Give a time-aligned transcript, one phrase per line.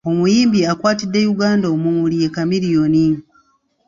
[0.09, 2.95] Omuyimbi akwatidde Uganda omumuli ye Chameleon.